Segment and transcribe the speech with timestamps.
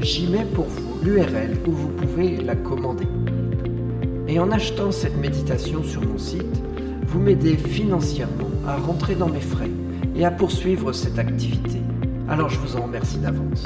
[0.00, 3.06] j'y mets pour vous l'URL où vous pouvez la commander.
[4.28, 6.62] Et en achetant cette méditation sur mon site,
[7.06, 9.70] vous m'aidez financièrement à rentrer dans mes frais
[10.14, 11.80] et à poursuivre cette activité.
[12.28, 13.64] Alors je vous en remercie d'avance.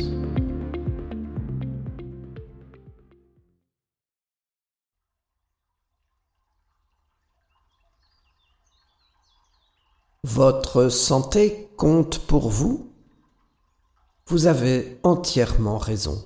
[10.25, 12.90] Votre santé compte pour vous?
[14.31, 16.25] Vous avez entièrement raison.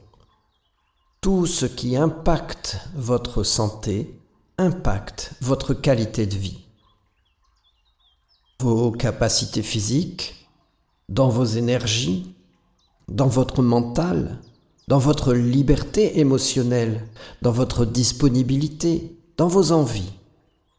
[1.22, 4.20] Tout ce qui impacte votre santé
[4.58, 6.66] impacte votre qualité de vie.
[8.60, 10.46] Vos capacités physiques,
[11.08, 12.34] dans vos énergies,
[13.08, 14.38] dans votre mental,
[14.86, 17.08] dans votre liberté émotionnelle,
[17.40, 20.12] dans votre disponibilité, dans vos envies,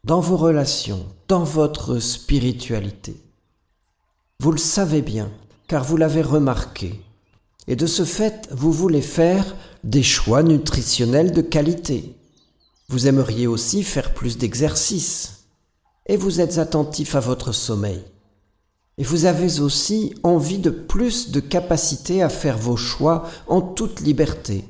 [0.04, 3.20] dans vos relations, dans votre spiritualité.
[4.38, 5.32] Vous le savez bien,
[5.66, 7.02] car vous l'avez remarqué.
[7.68, 12.16] Et de ce fait, vous voulez faire des choix nutritionnels de qualité.
[12.88, 15.46] Vous aimeriez aussi faire plus d'exercices.
[16.06, 18.02] Et vous êtes attentif à votre sommeil.
[18.98, 24.00] Et vous avez aussi envie de plus de capacité à faire vos choix en toute
[24.00, 24.64] liberté,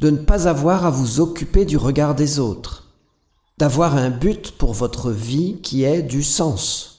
[0.00, 2.86] de ne pas avoir à vous occuper du regard des autres
[3.58, 6.95] d'avoir un but pour votre vie qui est du sens.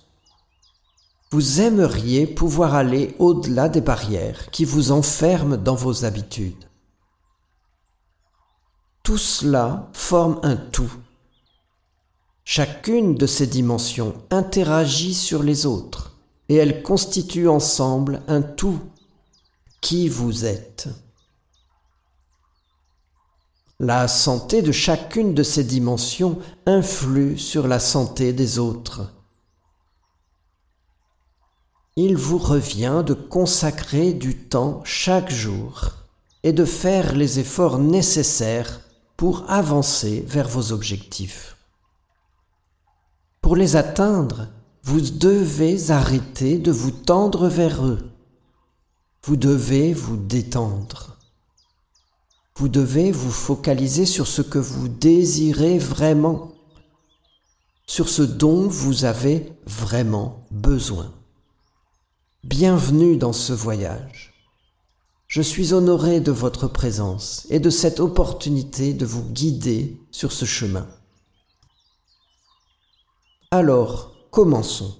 [1.30, 6.70] Vous aimeriez pouvoir aller au-delà des barrières qui vous enferment dans vos habitudes.
[9.04, 10.94] Tout cela forme un tout.
[12.46, 16.18] Chacune de ces dimensions interagit sur les autres
[16.48, 18.80] et elles constituent ensemble un tout
[19.82, 20.88] qui vous êtes.
[23.80, 29.17] La santé de chacune de ces dimensions influe sur la santé des autres.
[32.00, 35.94] Il vous revient de consacrer du temps chaque jour
[36.44, 38.82] et de faire les efforts nécessaires
[39.18, 41.58] pour avancer vers vos objectifs.
[43.42, 44.48] Pour les atteindre,
[44.84, 48.12] vous devez arrêter de vous tendre vers eux.
[49.24, 51.18] Vous devez vous détendre.
[52.58, 56.52] Vous devez vous focaliser sur ce que vous désirez vraiment,
[57.88, 61.12] sur ce dont vous avez vraiment besoin.
[62.44, 64.34] Bienvenue dans ce voyage.
[65.28, 70.46] Je suis honoré de votre présence et de cette opportunité de vous guider sur ce
[70.46, 70.88] chemin.
[73.50, 74.96] Alors, commençons.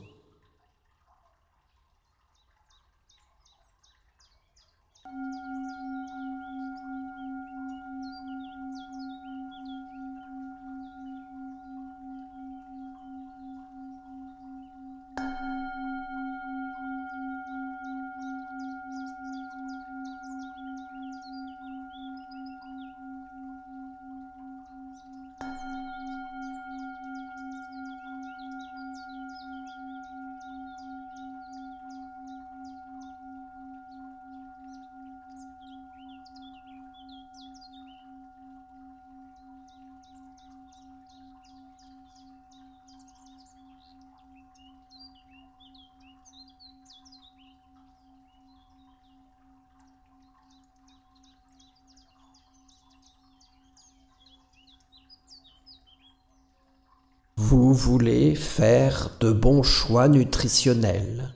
[57.60, 61.34] Vous voulez faire de bons choix nutritionnels.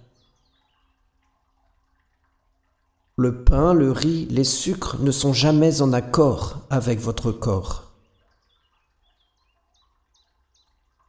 [3.17, 7.93] Le pain, le riz, les sucres ne sont jamais en accord avec votre corps.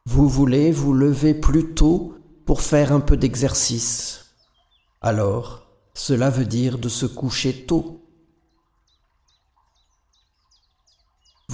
[0.07, 2.15] Vous voulez vous lever plus tôt
[2.47, 4.35] pour faire un peu d'exercice.
[5.03, 8.02] Alors, cela veut dire de se coucher tôt.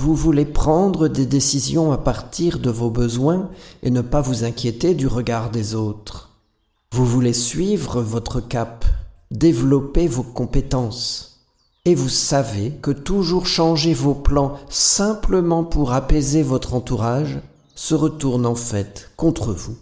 [0.01, 3.51] Vous voulez prendre des décisions à partir de vos besoins
[3.83, 6.39] et ne pas vous inquiéter du regard des autres.
[6.93, 8.85] Vous voulez suivre votre cap,
[9.33, 11.41] développer vos compétences.
[11.85, 17.41] Et vous savez que toujours changer vos plans simplement pour apaiser votre entourage
[17.75, 19.77] se retourne en fait contre vous.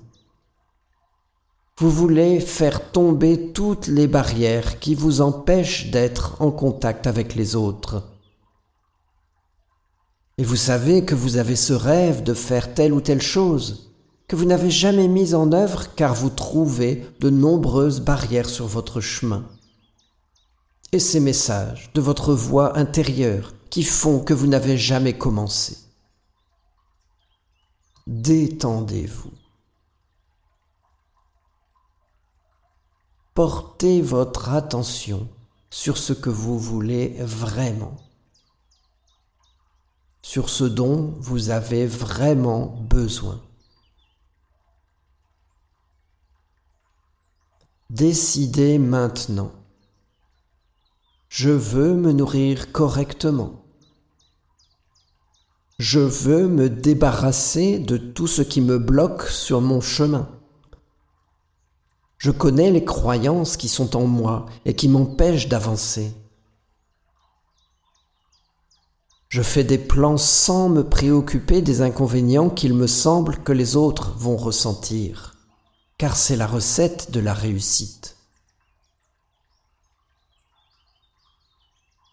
[1.79, 7.55] Vous voulez faire tomber toutes les barrières qui vous empêchent d'être en contact avec les
[7.55, 8.16] autres.
[10.39, 13.95] Et vous savez que vous avez ce rêve de faire telle ou telle chose,
[14.29, 19.01] que vous n'avez jamais mise en œuvre car vous trouvez de nombreuses barrières sur votre
[19.01, 19.49] chemin.
[20.93, 25.79] Et ces messages de votre voix intérieure qui font que vous n'avez jamais commencé.
[28.07, 29.33] Détendez-vous.
[33.35, 35.29] Portez votre attention
[35.71, 37.97] sur ce que vous voulez vraiment,
[40.27, 43.41] sur ce dont vous avez vraiment besoin.
[47.91, 49.53] Décidez maintenant.
[51.29, 53.63] Je veux me nourrir correctement.
[55.79, 60.29] Je veux me débarrasser de tout ce qui me bloque sur mon chemin.
[62.19, 66.13] Je connais les croyances qui sont en moi et qui m'empêchent d'avancer.
[69.29, 74.15] Je fais des plans sans me préoccuper des inconvénients qu'il me semble que les autres
[74.17, 75.35] vont ressentir,
[75.99, 78.17] car c'est la recette de la réussite.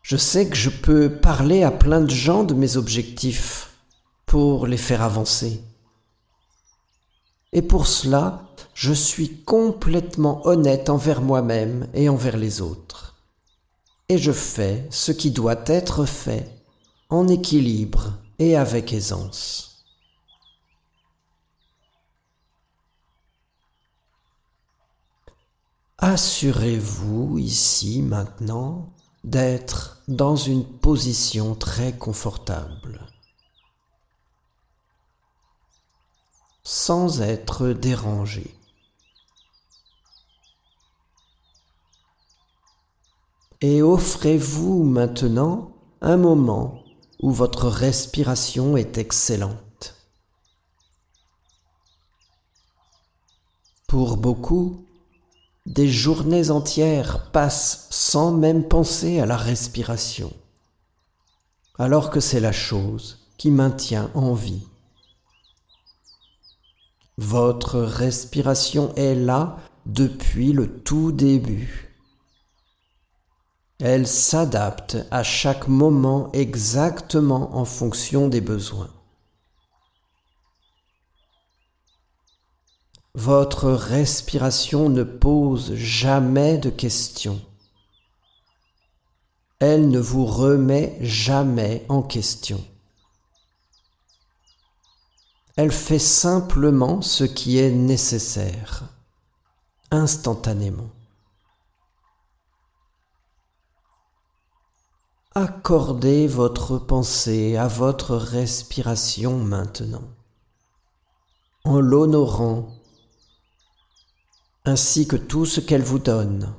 [0.01, 3.71] Je sais que je peux parler à plein de gens de mes objectifs
[4.25, 5.63] pour les faire avancer.
[7.53, 13.15] Et pour cela, je suis complètement honnête envers moi-même et envers les autres.
[14.09, 16.52] Et je fais ce qui doit être fait
[17.13, 19.85] en équilibre et avec aisance.
[25.99, 28.91] Assurez-vous ici maintenant
[29.23, 33.07] d'être dans une position très confortable.
[36.65, 38.57] sans être dérangé.
[43.59, 46.82] Et offrez-vous maintenant un moment
[47.23, 49.95] où votre respiration est excellente.
[53.87, 54.85] Pour beaucoup,
[55.65, 60.33] des journées entières passent sans même penser à la respiration,
[61.79, 64.67] alors que c'est la chose qui maintient en vie.
[67.17, 71.92] Votre respiration est là depuis le tout début.
[73.85, 78.89] Elle s'adapte à chaque moment exactement en fonction des besoins.
[83.13, 87.41] Votre respiration ne pose jamais de questions.
[89.59, 92.63] Elle ne vous remet jamais en question.
[95.57, 98.85] Elle fait simplement ce qui est nécessaire,
[99.91, 100.89] instantanément.
[105.35, 110.03] Accordez votre pensée à votre respiration maintenant,
[111.63, 112.69] en l'honorant,
[114.63, 116.53] ainsi que tout ce qu'elle vous donne,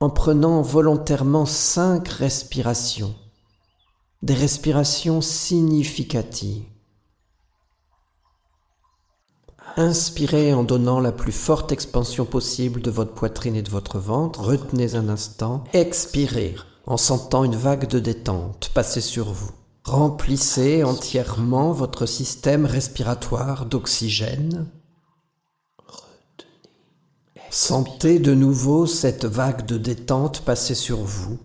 [0.00, 3.14] en prenant volontairement cinq respirations
[4.22, 6.71] des respirations significatives.
[9.76, 14.40] Inspirez en donnant la plus forte expansion possible de votre poitrine et de votre ventre.
[14.40, 15.64] Retenez un instant.
[15.72, 19.50] Expirez en sentant une vague de détente passer sur vous.
[19.84, 24.66] Remplissez entièrement votre système respiratoire d'oxygène.
[27.50, 31.38] Sentez de nouveau cette vague de détente passer sur vous.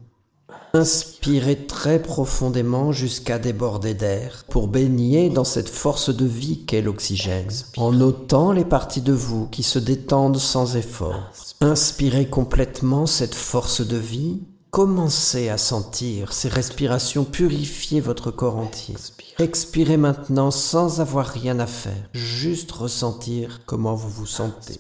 [0.74, 7.50] Inspirez très profondément jusqu'à déborder d'air pour baigner dans cette force de vie qu'est l'oxygène,
[7.78, 11.32] en notant les parties de vous qui se détendent sans effort.
[11.62, 18.96] Inspirez complètement cette force de vie, commencez à sentir ces respirations purifier votre corps entier.
[19.40, 24.80] Expirez maintenant sans avoir rien à faire, juste ressentir comment vous vous sentez.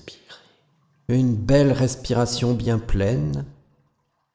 [1.09, 3.45] Une belle respiration bien pleine.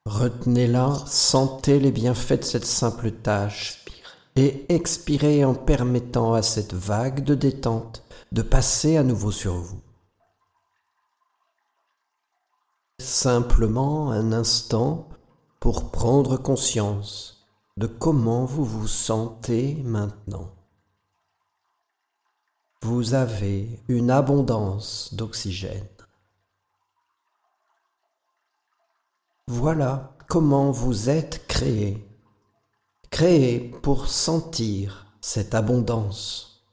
[0.05, 3.85] Retenez-la, sentez les bienfaits de cette simple tâche
[4.35, 9.79] et expirez en permettant à cette vague de détente de passer à nouveau sur vous.
[12.99, 15.07] Simplement un instant
[15.61, 20.53] pour prendre conscience de comment vous vous sentez maintenant.
[22.81, 25.87] Vous avez une abondance d'oxygène.
[29.47, 32.07] Voilà comment vous êtes créé,
[33.11, 36.65] créé pour sentir cette abondance.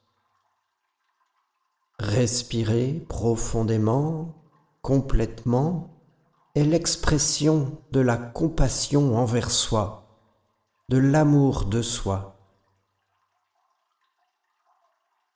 [1.99, 4.45] Respirez profondément,
[4.83, 6.01] complètement
[6.55, 10.23] est l'expression de la compassion envers soi,
[10.89, 12.39] de l'amour de soi.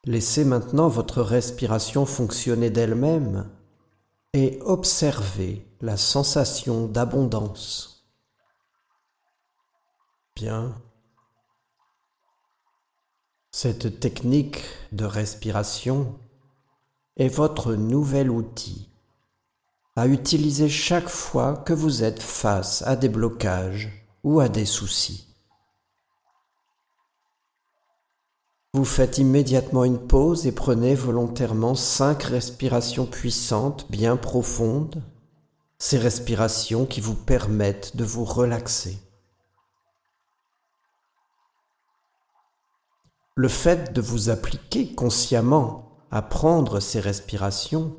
[0.04, 3.50] Laissez maintenant votre respiration fonctionner d'elle-même
[4.34, 8.04] et observez la sensation d'abondance.
[10.34, 10.82] Bien.
[13.52, 14.60] Cette technique
[14.90, 16.18] de respiration
[17.16, 18.90] est votre nouvel outil
[19.94, 25.33] à utiliser chaque fois que vous êtes face à des blocages ou à des soucis.
[28.74, 35.00] Vous faites immédiatement une pause et prenez volontairement cinq respirations puissantes, bien profondes,
[35.78, 38.98] ces respirations qui vous permettent de vous relaxer.
[43.36, 47.94] Le fait de vous appliquer consciemment à prendre ces respirations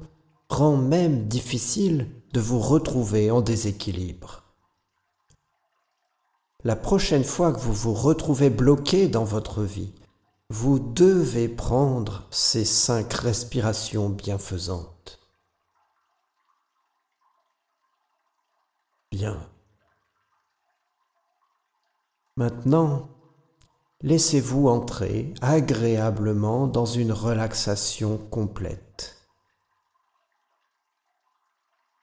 [0.49, 4.43] rend même difficile de vous retrouver en déséquilibre.
[6.65, 9.93] La prochaine fois que vous vous retrouvez bloqué dans votre vie,
[10.49, 15.19] vous devez prendre ces cinq respirations bienfaisantes.
[19.11, 19.49] Bien.
[22.37, 23.09] Maintenant,
[24.01, 29.15] laissez-vous entrer agréablement dans une relaxation complète.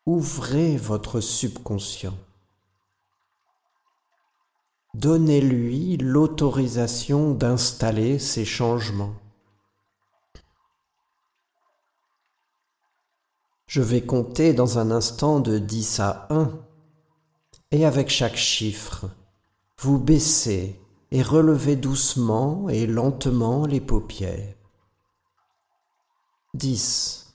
[0.06, 2.16] Ouvrez votre subconscient.
[4.94, 9.14] Donnez-lui l'autorisation d'installer ces changements.
[13.66, 16.50] Je vais compter dans un instant de 10 à 1
[17.70, 19.08] et avec chaque chiffre,
[19.78, 20.78] vous baissez
[21.10, 24.54] et relevez doucement et lentement les paupières.
[26.52, 27.34] 10.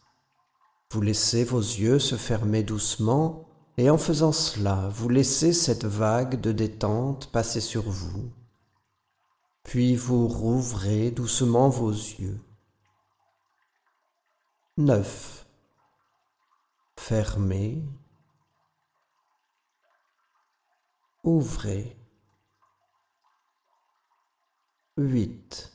[0.92, 3.47] Vous laissez vos yeux se fermer doucement
[3.77, 8.31] et en faisant cela, vous laissez cette vague de détente passer sur vous.
[9.63, 12.39] Puis vous rouvrez doucement vos yeux.
[14.77, 15.46] 9.
[16.96, 17.84] Fermez.
[21.24, 21.96] Ouvrez.
[24.98, 25.72] 8.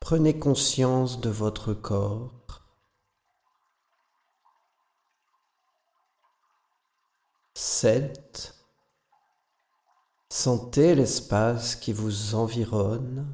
[0.00, 2.43] Prenez conscience de votre corps
[7.54, 8.54] 7.
[10.28, 13.32] Sentez l'espace qui vous environne.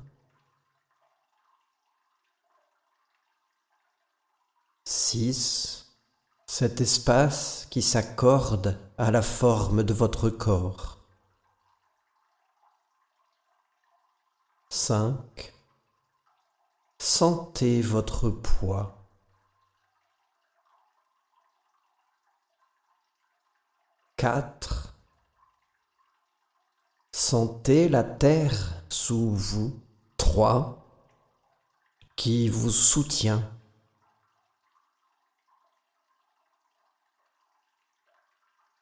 [4.85, 5.87] 6.
[6.47, 10.99] Cet espace qui s'accorde à la forme de votre corps.
[14.69, 15.55] 5.
[16.99, 19.00] Sentez votre poids.
[24.21, 24.93] 4.
[27.11, 29.81] Sentez la terre sous vous.
[30.19, 30.85] 3.
[32.17, 33.51] Qui vous soutient.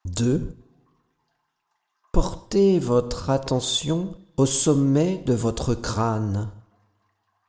[0.06, 0.56] 2.
[2.10, 6.50] Portez votre attention au sommet de votre crâne.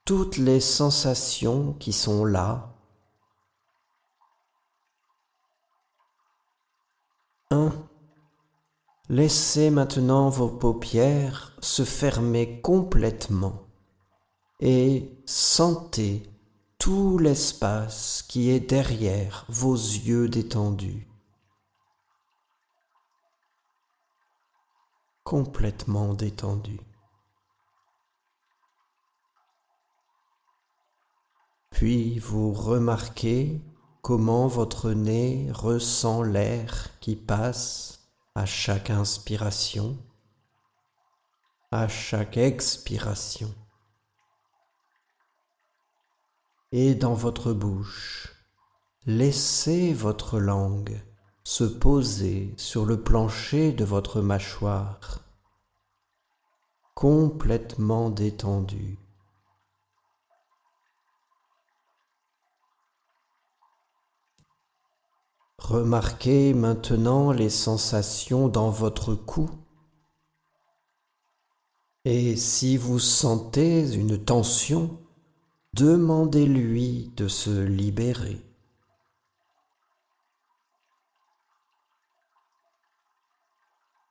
[0.06, 2.79] Toutes les sensations qui sont là
[7.52, 7.72] 1.
[9.10, 13.66] Laissez maintenant vos paupières se fermer complètement
[14.60, 16.22] et sentez
[16.78, 21.08] tout l'espace qui est derrière vos yeux détendus.
[25.24, 26.82] Complètement détendus.
[31.72, 33.60] Puis vous remarquez
[34.02, 39.98] comment votre nez ressent l'air qui passe à chaque inspiration,
[41.72, 43.54] à chaque expiration.
[46.72, 48.34] Et dans votre bouche,
[49.06, 51.02] laissez votre langue
[51.44, 55.22] se poser sur le plancher de votre mâchoire,
[56.94, 59.00] complètement détendue.
[65.60, 69.50] Remarquez maintenant les sensations dans votre cou.
[72.06, 74.98] Et si vous sentez une tension,
[75.74, 78.42] demandez-lui de se libérer.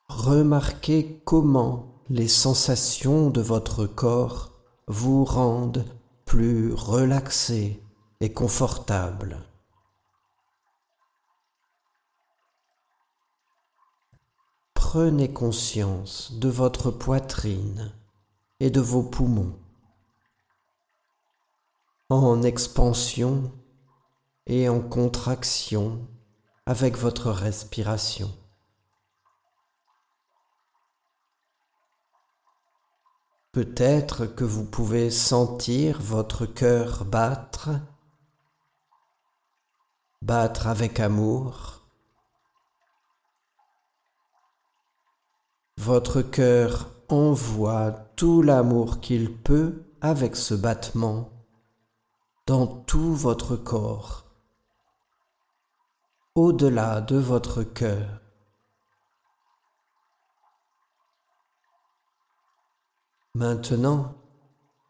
[0.09, 4.52] Remarquez comment les sensations de votre corps
[4.87, 5.85] vous rendent
[6.25, 7.83] plus relaxé
[8.21, 9.48] et confortable.
[14.90, 17.92] Prenez conscience de votre poitrine
[18.59, 19.54] et de vos poumons
[22.09, 23.52] en expansion
[24.47, 26.09] et en contraction
[26.64, 28.35] avec votre respiration.
[33.52, 37.68] Peut-être que vous pouvez sentir votre cœur battre,
[40.23, 41.77] battre avec amour,
[45.80, 51.30] Votre cœur envoie tout l'amour qu'il peut avec ce battement
[52.49, 54.25] dans tout votre corps,
[56.35, 58.20] au-delà de votre cœur.
[63.37, 64.16] Maintenant,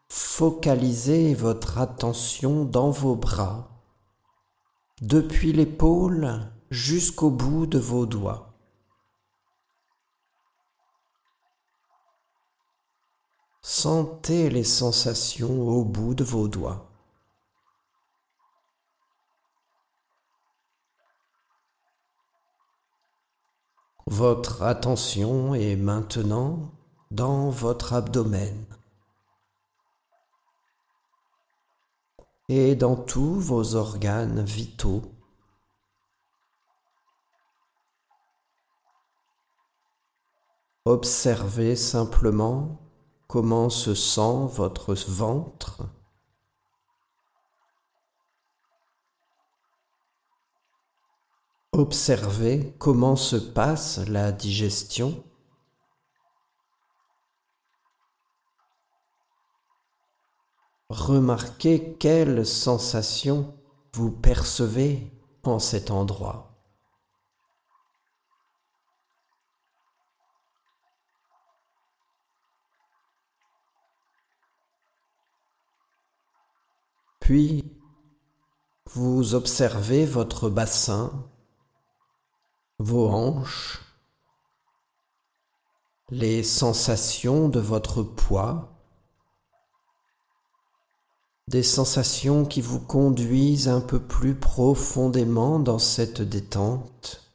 [0.09, 3.69] focalisez votre attention dans vos bras,
[5.03, 8.48] depuis l'épaule jusqu'au bout de vos doigts.
[13.71, 16.89] Sentez les sensations au bout de vos doigts.
[24.07, 26.71] Votre attention est maintenant
[27.11, 28.65] dans votre abdomen
[32.47, 35.03] et dans tous vos organes vitaux.
[40.85, 42.88] Observez simplement
[43.29, 45.83] comment se sent votre ventre?
[51.71, 55.23] Observez comment se passe la digestion.
[60.89, 63.55] Remarquez quelles sensations
[63.93, 65.07] vous percevez
[65.43, 66.48] en cet endroit.
[77.29, 77.63] Puis,
[78.91, 81.29] vous observez votre bassin,
[82.79, 83.81] vos hanches,
[86.09, 88.81] les sensations de votre poids,
[91.47, 97.31] des sensations qui vous conduisent un peu plus profondément dans cette détente.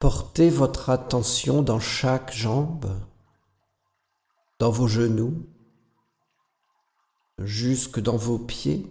[0.00, 2.92] Portez votre attention dans chaque jambe
[4.58, 5.46] dans vos genoux,
[7.38, 8.90] jusque dans vos pieds,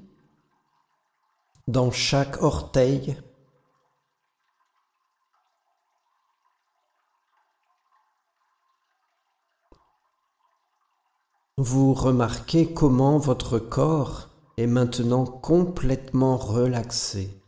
[1.67, 3.17] dans chaque orteil.
[11.57, 17.41] Vous remarquez comment votre corps est maintenant complètement relaxé,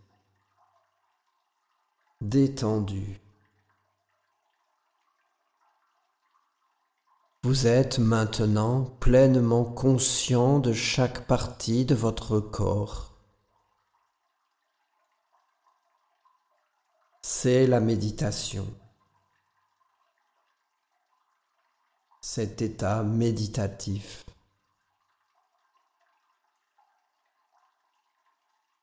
[2.22, 3.25] détendu.
[7.46, 13.14] Vous êtes maintenant pleinement conscient de chaque partie de votre corps.
[17.22, 18.66] C'est la méditation.
[22.20, 24.26] Cet état méditatif.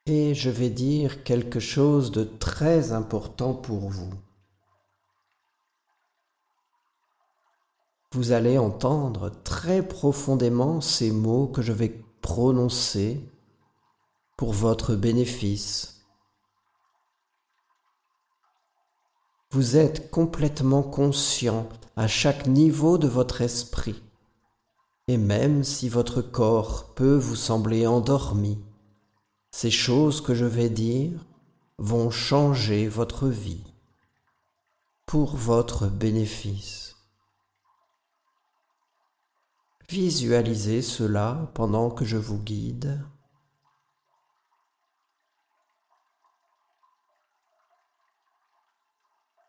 [0.06, 4.12] Et je vais dire quelque chose de très important pour vous.
[8.12, 13.20] Vous allez entendre très profondément ces mots que je vais prononcer
[14.36, 16.02] pour votre bénéfice.
[19.50, 24.02] Vous êtes complètement conscient à chaque niveau de votre esprit,
[25.08, 28.58] et même si votre corps peut vous sembler endormi,
[29.54, 31.12] Ces choses que je vais dire
[31.76, 33.62] vont changer votre vie
[35.04, 36.81] pour votre bénéfice.
[39.92, 42.98] Visualisez cela pendant que je vous guide.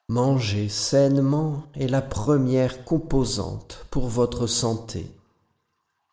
[0.09, 5.09] Manger sainement est la première composante pour votre santé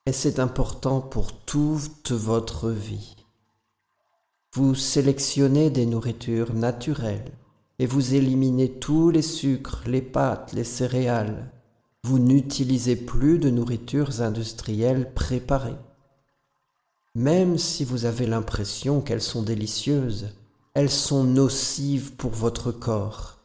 [0.07, 3.17] et c'est important pour toute votre vie.
[4.55, 7.33] Vous sélectionnez des nourritures naturelles
[7.81, 11.51] et vous éliminez tous les sucres, les pâtes, les céréales.
[12.03, 15.77] Vous n'utilisez plus de nourritures industrielles préparées.
[17.15, 20.29] Même si vous avez l'impression qu'elles sont délicieuses,
[20.75, 23.39] elles sont nocives pour votre corps.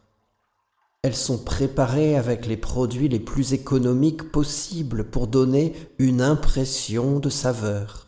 [1.02, 7.28] Elles sont préparées avec les produits les plus économiques possibles pour donner une impression de
[7.28, 8.06] saveur.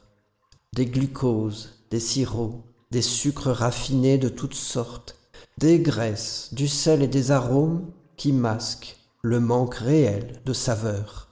[0.74, 5.16] Des glucoses, des sirops, des sucres raffinés de toutes sortes,
[5.58, 8.97] des graisses, du sel et des arômes qui masquent
[9.28, 11.28] le manque réel de saveur.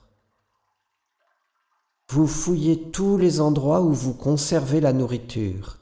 [2.11, 5.79] Vous fouillez tous les endroits où vous conservez la nourriture,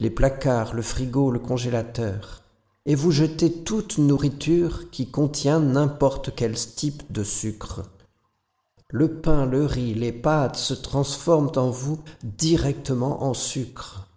[0.00, 2.42] les placards, le frigo, le congélateur,
[2.86, 7.82] et vous jetez toute nourriture qui contient n'importe quel type de sucre.
[8.88, 14.08] Le pain, le riz, les pâtes se transforment en vous directement en sucre.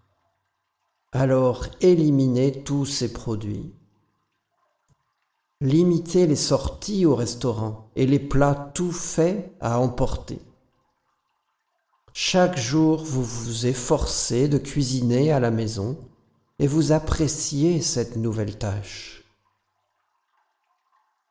[1.12, 3.74] Alors éliminez tous ces produits.
[5.62, 10.40] Limitez les sorties au restaurant et les plats tout faits à emporter.
[12.14, 15.98] Chaque jour, vous vous efforcez de cuisiner à la maison
[16.60, 19.24] et vous appréciez cette nouvelle tâche.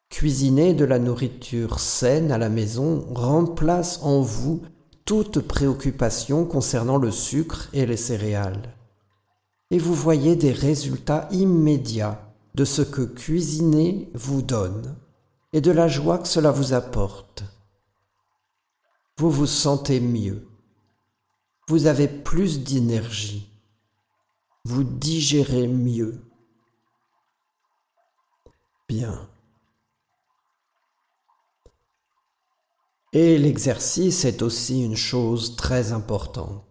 [0.08, 4.62] Cuisiner de la nourriture saine à la maison remplace en vous
[5.04, 8.74] toute préoccupation concernant le sucre et les céréales
[9.70, 14.96] et vous voyez des résultats immédiats de ce que cuisiner vous donne
[15.52, 17.44] et de la joie que cela vous apporte.
[19.18, 20.48] Vous vous sentez mieux,
[21.68, 23.50] vous avez plus d'énergie,
[24.64, 26.24] vous digérez mieux.
[28.88, 29.28] Bien.
[33.12, 36.69] Et l'exercice est aussi une chose très importante.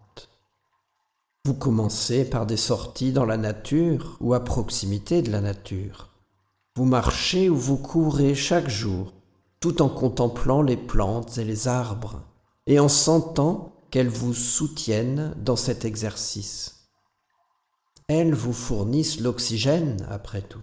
[1.46, 6.10] Vous commencez par des sorties dans la nature ou à proximité de la nature.
[6.76, 9.14] Vous marchez ou vous courez chaque jour,
[9.62, 12.22] tout en contemplant les plantes et les arbres,
[12.68, 16.90] et en sentant qu'elles vous soutiennent dans cet exercice.
[18.10, 20.62] Elles vous fournissent l'oxygène, après tout.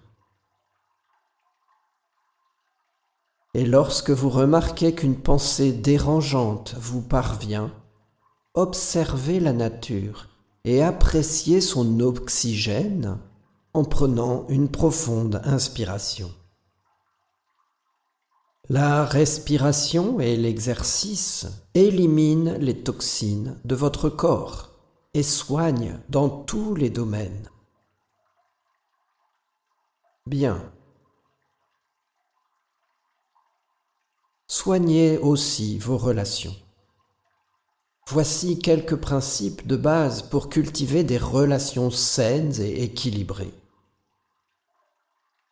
[3.55, 7.73] Et lorsque vous remarquez qu'une pensée dérangeante vous parvient,
[8.55, 10.29] observez la nature
[10.66, 13.18] et apprécier son oxygène
[13.72, 16.35] en prenant une profonde inspiration.
[18.68, 24.70] La respiration et l'exercice éliminent les toxines de votre corps
[25.14, 27.48] et soignent dans tous les domaines.
[30.26, 30.61] Bien.
[34.48, 36.57] Soignez aussi vos relations.
[38.09, 43.53] Voici quelques principes de base pour cultiver des relations saines et équilibrées.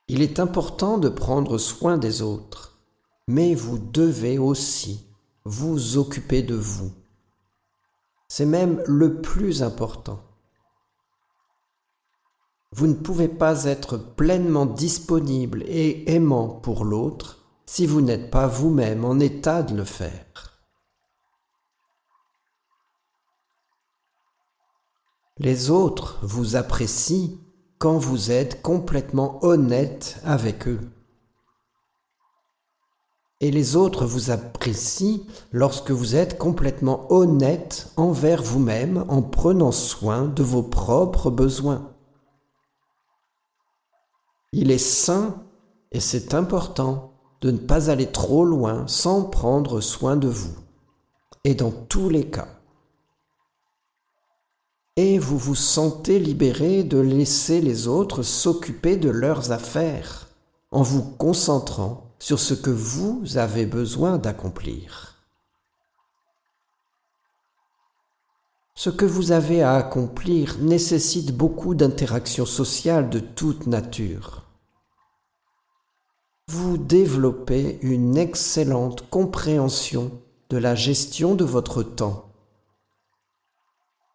[0.07, 2.79] Il est important de prendre soin des autres,
[3.27, 5.05] mais vous devez aussi
[5.45, 6.93] vous occuper de vous.
[8.29, 10.21] C'est même le plus important.
[12.71, 18.47] Vous ne pouvez pas être pleinement disponible et aimant pour l'autre si vous n'êtes pas
[18.47, 20.34] vous-même en état de le faire.
[25.39, 27.39] Les autres vous apprécient
[27.79, 30.81] quand vous êtes complètement honnête avec eux.
[33.41, 40.27] Et les autres vous apprécient lorsque vous êtes complètement honnête envers vous-même en prenant soin
[40.27, 41.91] de vos propres besoins.
[44.53, 45.43] Il est sain,
[45.91, 50.55] et c'est important, de ne pas aller trop loin sans prendre soin de vous.
[51.43, 52.54] Et dans tous les cas,
[54.97, 60.29] et vous vous sentez libéré de laisser les autres s'occuper de leurs affaires
[60.71, 65.23] en vous concentrant sur ce que vous avez besoin d'accomplir.
[68.77, 74.43] Ce que vous avez à accomplir nécessite beaucoup d'interactions sociales de toute nature.
[76.49, 80.13] Vous développez une excellente compréhension
[80.51, 82.24] de la gestion de votre temps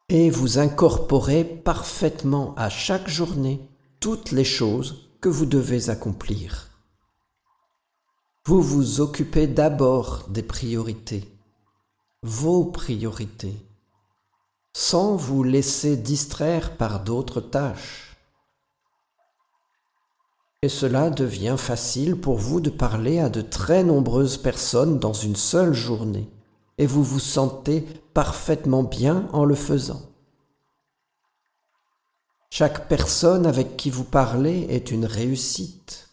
[0.10, 3.62] et vous incorporez parfaitement à chaque journée
[4.00, 6.70] toutes les choses que vous devez accomplir.
[8.46, 11.32] Vous vous occupez d'abord des priorités,
[12.24, 13.56] vos priorités,
[14.74, 18.18] sans vous laisser distraire par d'autres tâches.
[20.64, 25.36] Et cela devient facile pour vous de parler à de très nombreuses personnes dans une
[25.36, 26.28] seule journée,
[26.80, 27.86] et vous vous sentez
[28.20, 30.02] parfaitement bien en le faisant.
[32.50, 36.10] Chaque personne avec qui vous parlez est une réussite.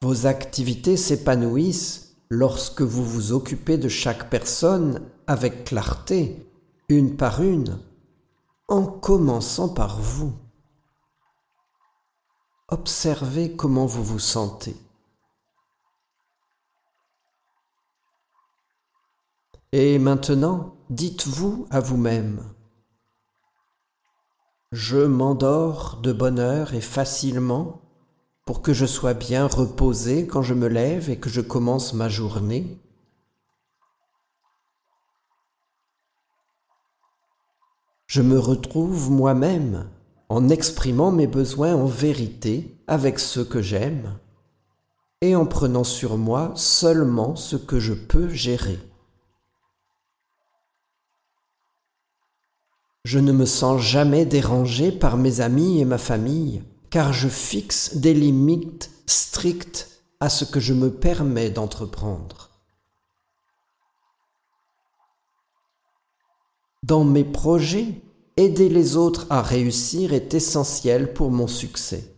[0.00, 6.50] Vos activités s'épanouissent lorsque vous vous occupez de chaque personne avec clarté,
[6.88, 7.78] une par une,
[8.68, 10.32] en commençant par vous.
[12.68, 14.74] Observez comment vous vous sentez.
[19.72, 22.40] Et maintenant, dites-vous à vous-même,
[24.72, 27.82] je m'endors de bonne heure et facilement
[28.44, 32.08] pour que je sois bien reposé quand je me lève et que je commence ma
[32.08, 32.80] journée.
[38.06, 39.90] Je me retrouve moi-même
[40.28, 44.18] en exprimant mes besoins en vérité avec ceux que j'aime
[45.22, 48.78] et en prenant sur moi seulement ce que je peux gérer.
[53.06, 57.98] Je ne me sens jamais dérangé par mes amis et ma famille, car je fixe
[57.98, 62.50] des limites strictes à ce que je me permets d'entreprendre.
[66.82, 68.02] Dans mes projets,
[68.36, 72.12] aider les autres à réussir est essentiel pour mon succès.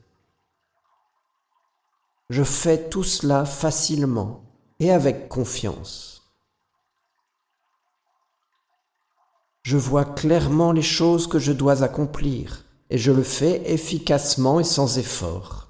[2.31, 4.43] Je fais tout cela facilement
[4.81, 6.18] et avec confiance.
[9.71, 14.65] Je vois clairement les choses que je dois accomplir, et je le fais efficacement et
[14.65, 15.69] sans effort.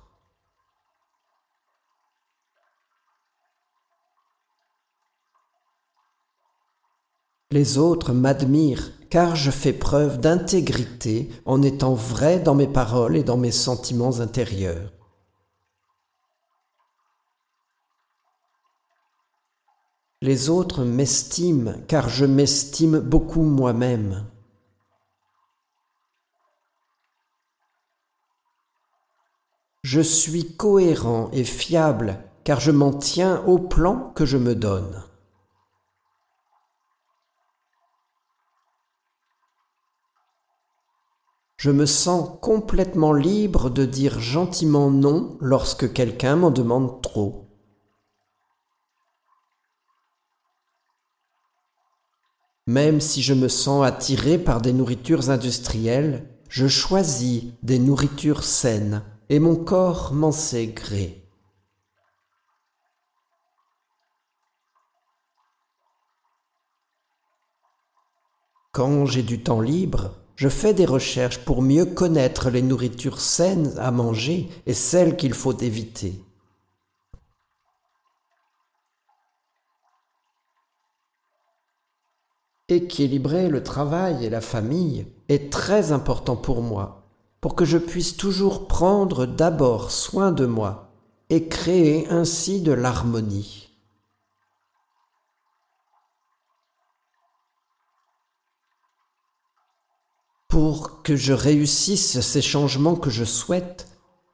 [7.50, 13.24] Les autres m'admirent car je fais preuve d'intégrité en étant vrai dans mes paroles et
[13.24, 14.97] dans mes sentiments intérieurs.
[20.20, 24.26] Les autres m'estiment car je m'estime beaucoup moi-même.
[29.85, 35.04] Je suis cohérent et fiable car je m'en tiens au plan que je me donne.
[41.59, 47.47] Je me sens complètement libre de dire gentiment non lorsque quelqu'un m'en demande trop.
[52.68, 59.02] Même si je me sens attiré par des nourritures industrielles, je choisis des nourritures saines
[59.31, 61.26] et mon corps m'en sait gré.
[68.72, 73.72] Quand j'ai du temps libre, je fais des recherches pour mieux connaître les nourritures saines
[73.78, 76.22] à manger et celles qu'il faut éviter.
[82.68, 87.09] Équilibrer le travail et la famille est très important pour moi,
[87.40, 90.92] pour que je puisse toujours prendre d'abord soin de moi
[91.31, 93.64] et créer ainsi de l'harmonie.
[100.48, 103.88] Pour que je réussisse ces changements que je souhaite,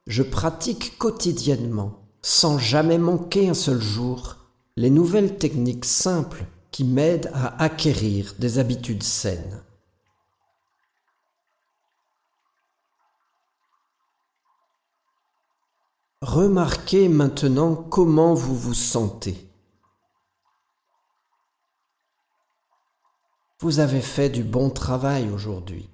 [0.07, 4.37] je pratique quotidiennement, sans jamais manquer un seul jour,
[4.77, 6.45] les nouvelles techniques simples
[6.75, 9.63] qui m'aide à acquérir des habitudes saines.
[16.21, 19.49] Remarquez maintenant comment vous vous sentez.
[23.61, 25.89] Vous avez fait du bon travail aujourd'hui.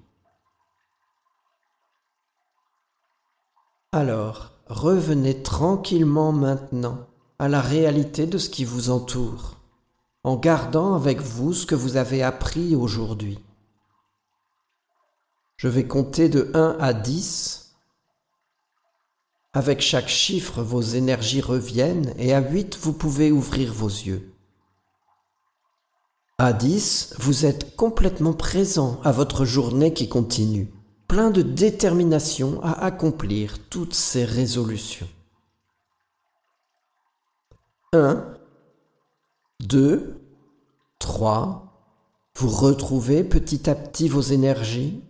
[3.92, 7.06] Alors, revenez tranquillement maintenant
[7.38, 9.61] à la réalité de ce qui vous entoure
[10.24, 13.38] en gardant avec vous ce que vous avez appris aujourd'hui.
[15.56, 17.74] Je vais compter de 1 à 10.
[19.52, 24.32] Avec chaque chiffre, vos énergies reviennent et à 8, vous pouvez ouvrir vos yeux.
[26.38, 30.72] À 10, vous êtes complètement présent à votre journée qui continue,
[31.06, 35.08] plein de détermination à accomplir toutes ces résolutions.
[37.92, 38.24] 1.
[39.62, 40.20] 2,
[40.98, 41.68] 3,
[42.36, 45.04] Vous retrouvez petit à petit vos énergies.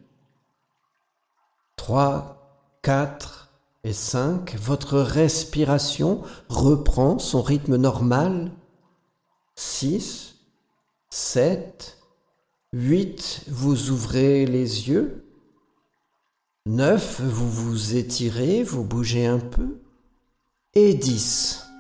[1.76, 3.50] 3, 4
[3.84, 4.54] et 5.
[4.58, 8.52] Votre respiration reprend son rythme normal.
[9.54, 10.34] 6,
[11.08, 11.98] 7,
[12.74, 13.44] 8.
[13.48, 15.24] Vous ouvrez les yeux.
[16.66, 17.22] 9.
[17.22, 19.80] Vous vous étirez, vous bougez un peu.
[20.74, 21.71] Et 10.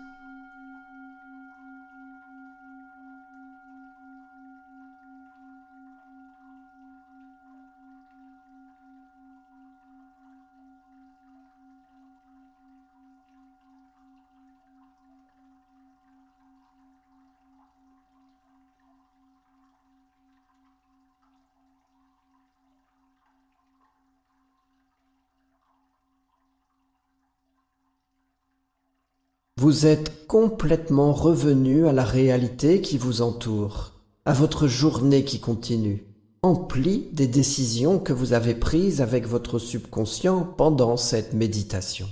[29.62, 33.92] Vous êtes complètement revenu à la réalité qui vous entoure,
[34.24, 36.04] à votre journée qui continue,
[36.42, 42.08] emplie des décisions que vous avez prises avec votre subconscient pendant cette méditation.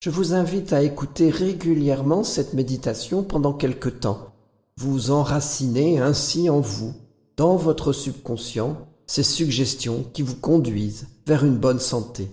[0.00, 4.34] Je vous invite à écouter régulièrement cette méditation pendant quelque temps.
[4.78, 6.92] Vous enracinez ainsi en vous,
[7.36, 8.76] dans votre subconscient,
[9.06, 12.32] ces suggestions qui vous conduisent vers une bonne santé.